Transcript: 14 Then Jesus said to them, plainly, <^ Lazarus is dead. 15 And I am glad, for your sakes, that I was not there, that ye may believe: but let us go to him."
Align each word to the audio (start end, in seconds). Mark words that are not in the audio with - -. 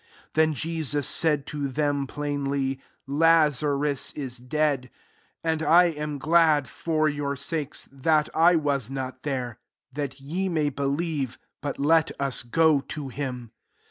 14 0.29 0.29
Then 0.33 0.53
Jesus 0.55 1.07
said 1.07 1.45
to 1.45 1.67
them, 1.67 2.07
plainly, 2.07 2.77
<^ 2.77 2.79
Lazarus 3.05 4.11
is 4.13 4.39
dead. 4.39 4.89
15 5.43 5.51
And 5.51 5.61
I 5.61 5.83
am 5.93 6.17
glad, 6.17 6.67
for 6.67 7.07
your 7.07 7.35
sakes, 7.35 7.87
that 7.91 8.27
I 8.33 8.55
was 8.55 8.89
not 8.89 9.21
there, 9.21 9.59
that 9.93 10.19
ye 10.19 10.49
may 10.49 10.69
believe: 10.71 11.37
but 11.61 11.77
let 11.77 12.09
us 12.19 12.41
go 12.41 12.79
to 12.79 13.09
him." 13.09 13.51